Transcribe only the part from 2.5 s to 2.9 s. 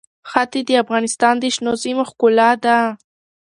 ده.